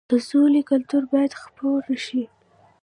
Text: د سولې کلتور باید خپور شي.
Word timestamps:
د 0.09 0.11
سولې 0.29 0.61
کلتور 0.69 1.03
باید 1.13 1.31
خپور 1.43 1.83
شي. 2.05 2.23